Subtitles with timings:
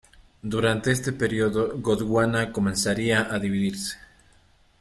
[0.41, 3.99] Durante este período, Gondwana comenzaría a dividirse.